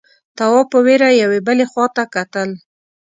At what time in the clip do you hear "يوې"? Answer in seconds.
1.23-1.39